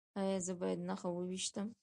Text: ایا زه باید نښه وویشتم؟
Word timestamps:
ایا 0.19 0.37
زه 0.45 0.53
باید 0.59 0.79
نښه 0.87 1.09
وویشتم؟ 1.11 1.67